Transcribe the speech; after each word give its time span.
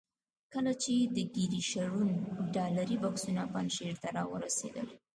کله 0.53 0.71
چې 0.83 0.93
د 1.15 1.17
ګیري 1.35 1.61
شرون 1.71 2.09
ډالري 2.55 2.97
بکسونه 3.03 3.41
پنجشیر 3.53 3.95
ته 4.01 4.09
را 4.15 4.23
ورسېدل. 4.31 4.87